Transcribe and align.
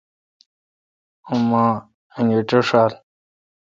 اوما 1.27 1.65
انگیٹھ 2.17 2.55
ݭال۔ 2.67 2.91